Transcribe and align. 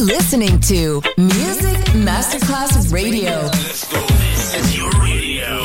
Listening 0.00 0.58
to 0.60 1.02
Music 1.18 1.76
Masterclass 1.92 2.90
Radio. 2.90 3.42
This 3.50 4.54
is 4.54 4.74
your 4.74 4.88
radio. 4.92 5.60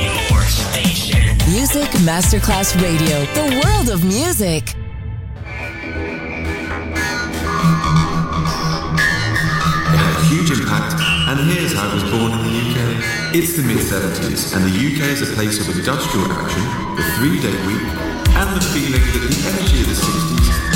Your 0.00 0.40
station. 0.40 1.36
Music 1.52 1.90
Masterclass 2.00 2.80
Radio, 2.80 3.26
the 3.34 3.60
world 3.62 3.90
of 3.90 4.02
music. 4.04 4.72
It 4.72 4.78
had 10.00 10.16
a 10.16 10.24
huge 10.32 10.50
impact, 10.58 10.94
and 11.28 11.38
here's 11.50 11.74
how 11.74 11.90
it 11.90 11.94
was 11.94 12.04
born 12.04 12.32
in 12.32 12.42
the 12.42 12.56
UK. 12.56 13.34
It's 13.36 13.52
the 13.54 13.62
mid 13.62 13.84
70s, 13.84 14.56
and 14.56 14.64
the 14.64 14.72
UK 14.72 15.12
is 15.12 15.20
a 15.30 15.34
place 15.34 15.60
of 15.60 15.76
industrial 15.76 16.32
action, 16.32 16.62
the 16.96 17.02
three 17.18 17.38
day 17.38 17.52
week, 17.66 17.84
and 18.32 18.56
the 18.56 18.64
feeling 18.72 19.04
that 19.12 19.28
the 19.28 19.36
energy 19.50 19.82
of 19.82 19.88
the 19.88 19.94
60s 19.94 20.75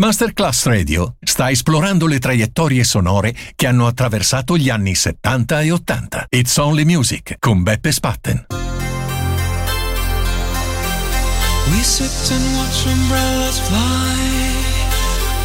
Masterclass 0.00 0.64
Radio 0.64 1.16
sta 1.20 1.50
esplorando 1.50 2.06
le 2.06 2.18
traiettorie 2.18 2.84
sonore 2.84 3.34
che 3.54 3.66
hanno 3.66 3.86
attraversato 3.86 4.56
gli 4.56 4.70
anni 4.70 4.94
70 4.94 5.60
e 5.60 5.70
80. 5.72 6.26
It's 6.30 6.56
Only 6.56 6.84
Music 6.84 7.36
con 7.38 7.62
Beppe 7.62 7.92
Spatten. 7.92 8.46
We 11.68 11.82
sit 11.82 12.30
and 12.32 12.56
watch 12.56 12.86
umbrellas 12.86 13.58
fly. 13.58 13.76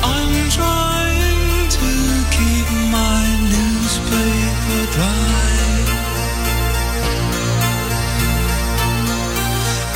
I'm 0.04 0.48
trying 0.48 1.68
to 1.68 1.80
keep 2.30 2.70
my 2.90 3.26
newspaper 3.52 4.88
dry. 4.94 5.36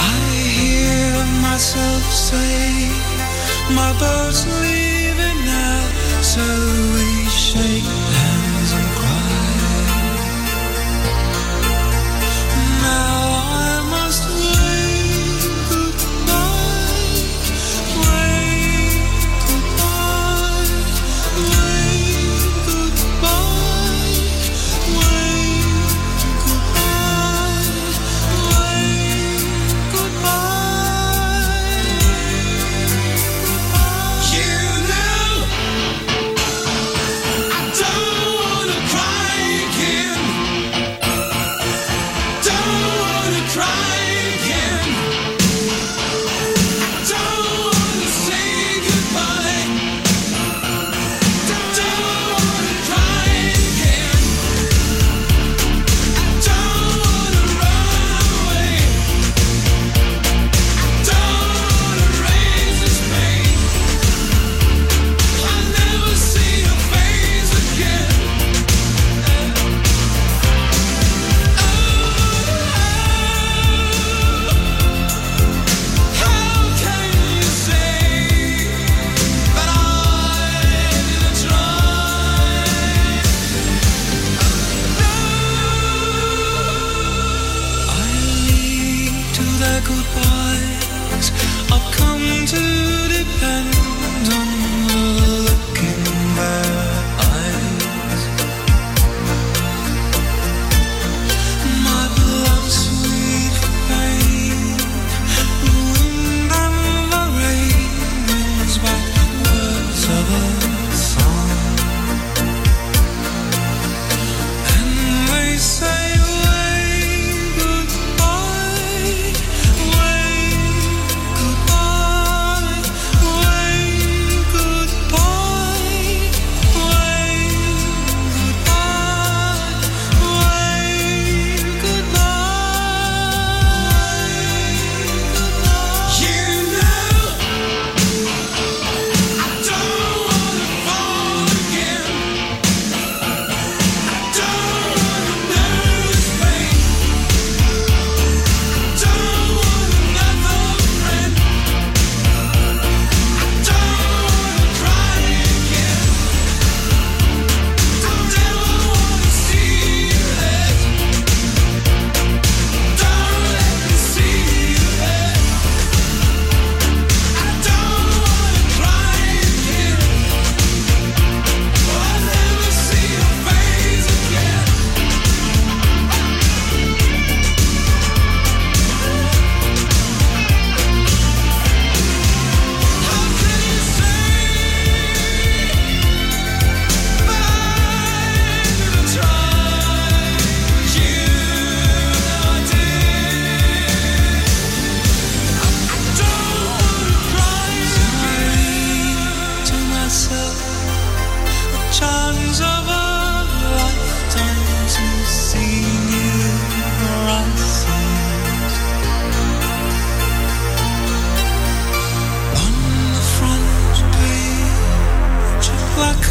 I 0.02 0.36
hear 0.36 1.24
myself 1.40 2.12
say, 2.12 3.09
My 3.75 3.94
boat's 4.00 4.45
leaving 4.45 5.46
now, 5.46 5.82
so 6.22 6.41
we 6.96 7.29
shake 7.29 8.09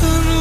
come 0.00 0.38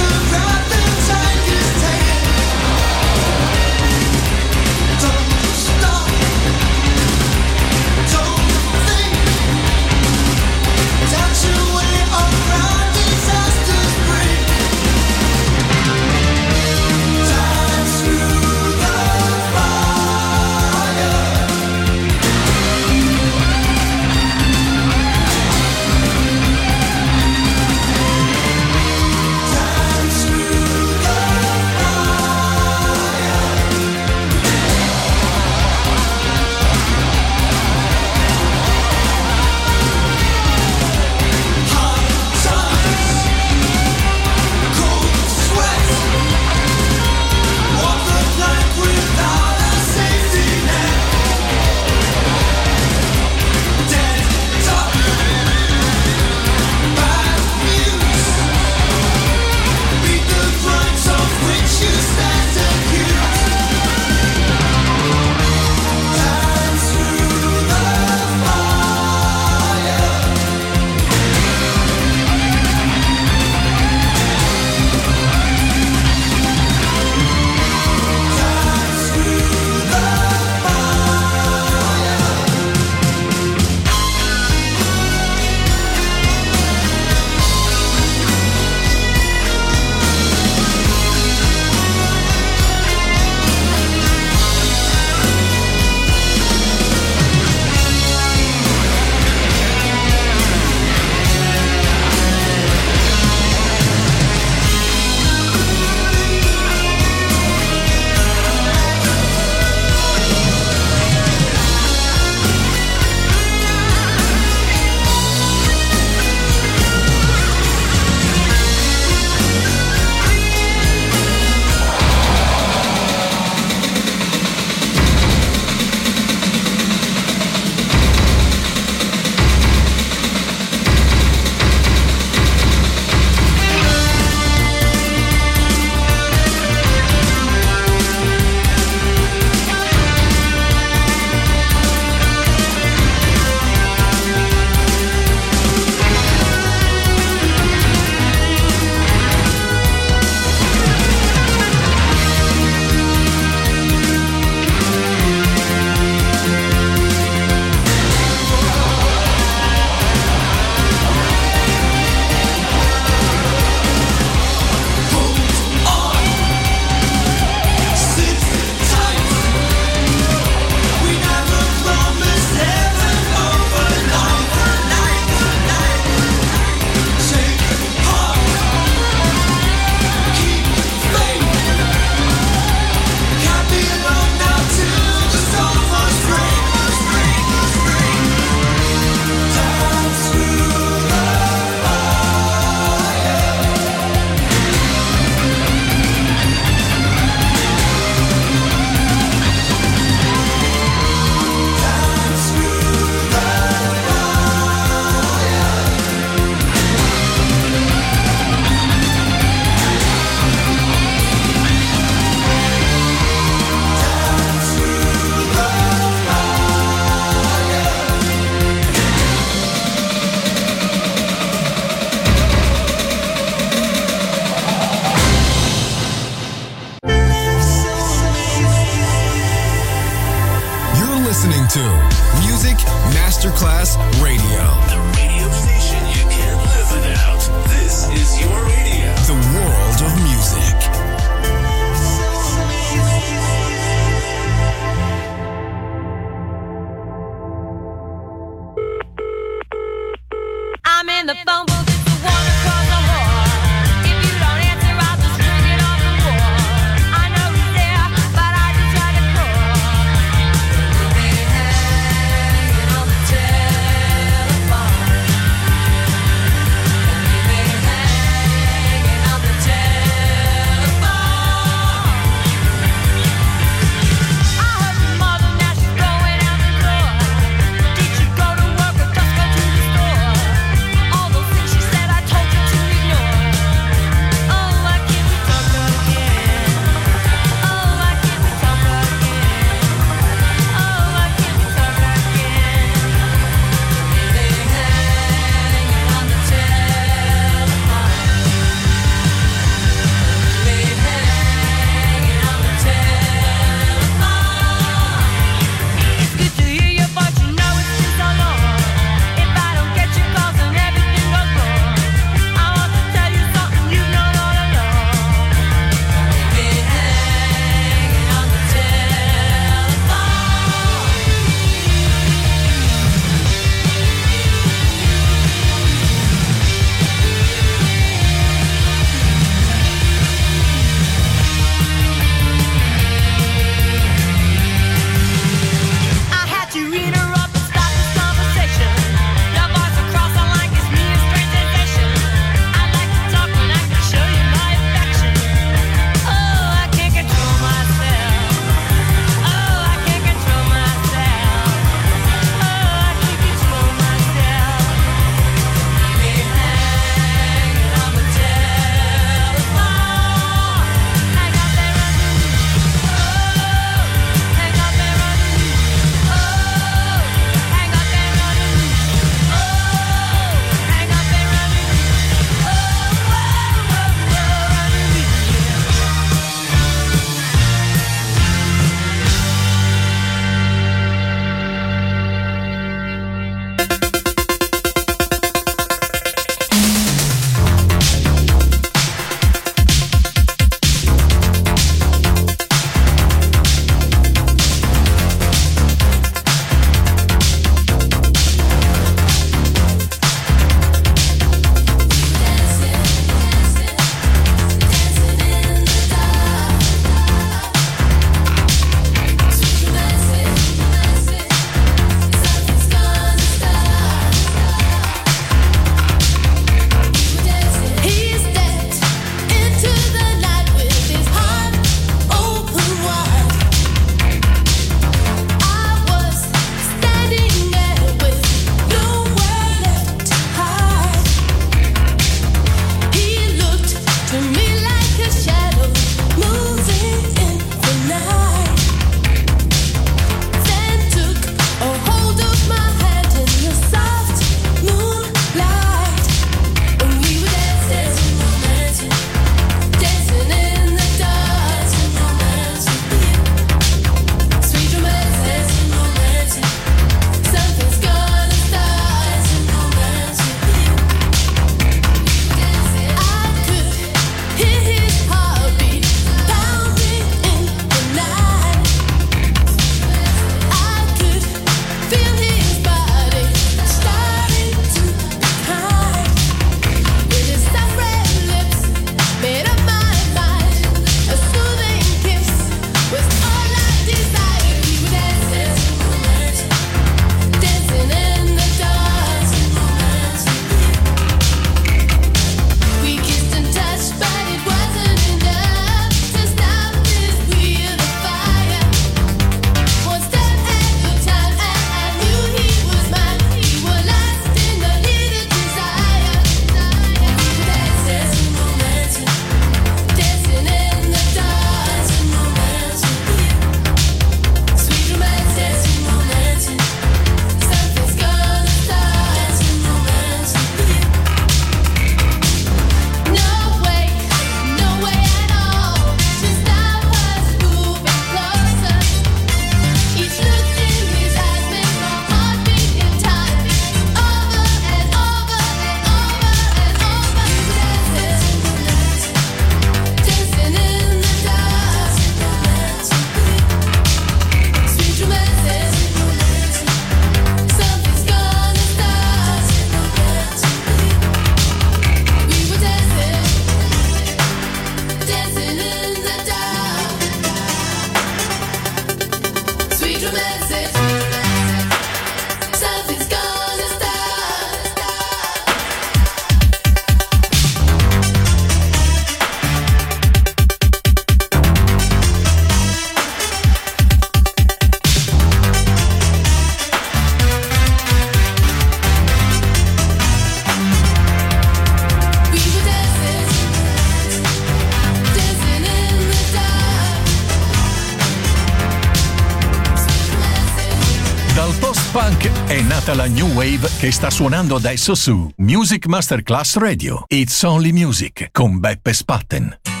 tutta 593.11 593.15
la 593.15 593.27
new 593.27 593.47
wave 593.53 593.89
che 593.99 594.11
sta 594.11 594.29
suonando 594.29 594.75
adesso 594.75 595.15
su 595.15 595.49
Music 595.57 596.07
Masterclass 596.07 596.77
Radio. 596.77 597.23
It's 597.27 597.61
Only 597.63 597.91
Music 597.91 598.49
con 598.51 598.79
Beppe 598.79 599.13
Spatten. 599.13 600.00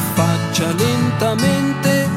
Affaccia 0.00 0.72
lentamente, 0.72 2.08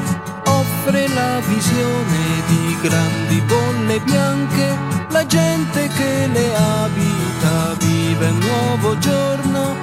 offre 0.45 1.07
la 1.09 1.39
visione 1.47 2.21
di 2.47 2.77
grandi 2.81 3.41
bolle 3.41 3.99
bianche, 3.99 4.77
la 5.09 5.25
gente 5.25 5.87
che 5.87 6.29
le 6.31 6.55
abita 6.55 7.75
vive 7.79 8.27
un 8.27 8.39
nuovo 8.39 8.97
giorno, 8.99 9.75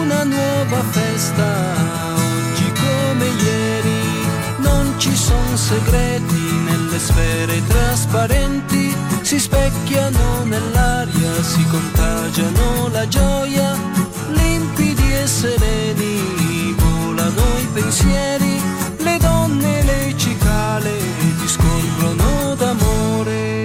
una 0.00 0.24
nuova 0.24 0.82
festa, 0.90 1.46
oggi 2.14 2.72
come 2.82 3.26
ieri, 3.26 4.02
non 4.58 4.94
ci 4.98 5.14
sono 5.14 5.56
segreti 5.56 6.44
nelle 6.68 6.98
sfere 6.98 7.64
trasparenti, 7.66 8.94
si 9.22 9.38
specchiano 9.38 10.44
nell'aria, 10.44 11.42
si 11.42 11.64
contagiano 11.66 12.88
la 12.92 13.06
gioia, 13.08 13.76
limpidi 14.32 15.14
e 15.14 15.26
sereni, 15.26 16.49
volano 17.30 17.58
i 17.58 17.66
pensieri, 17.72 18.60
le 18.98 19.18
donne 19.18 19.82
le 19.82 20.14
cicale 20.16 20.98
discorrono 21.38 22.54
d'amore. 22.54 23.59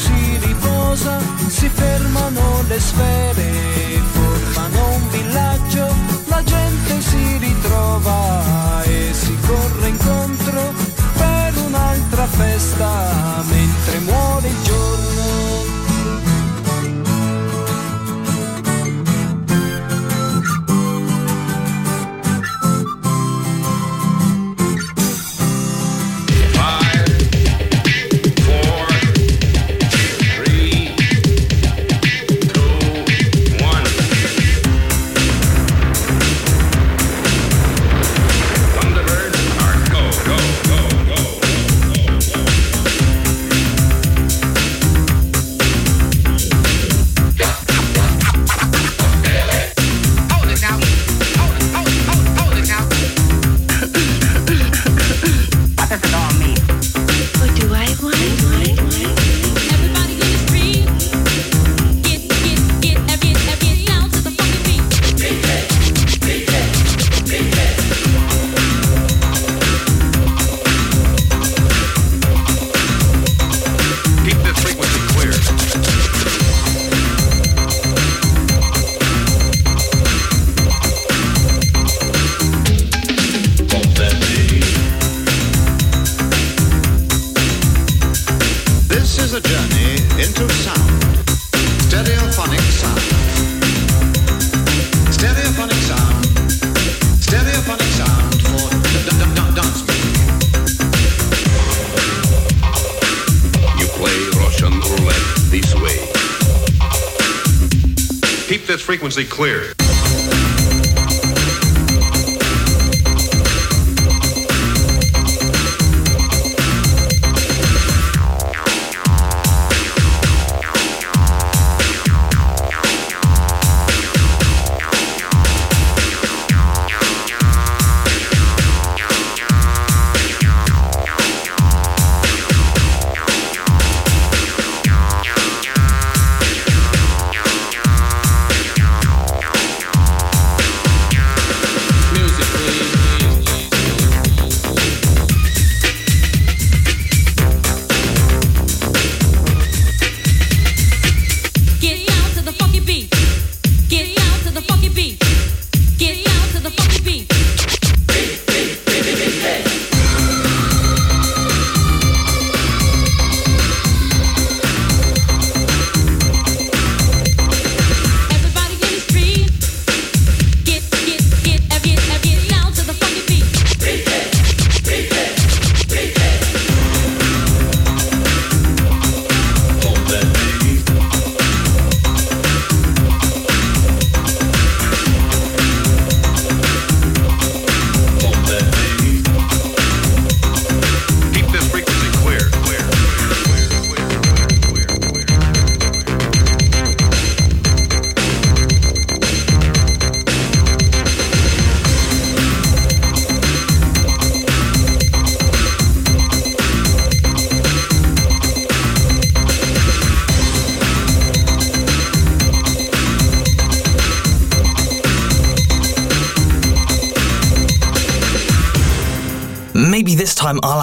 Si 0.00 0.38
riposa, 0.46 1.18
si 1.48 1.68
fermano 1.68 2.62
le 2.68 2.80
sfere, 2.80 3.48
formano 4.12 4.94
un 4.94 5.08
villaggio, 5.10 5.86
la 6.26 6.42
gente 6.42 7.00
si 7.00 7.36
ritrova 7.38 8.82
e 8.84 9.10
si 9.12 9.36
corre 9.46 9.88
incontro 9.88 10.72
per 11.16 11.52
un'altra 11.66 12.26
festa 12.26 13.09
clear. 109.24 109.79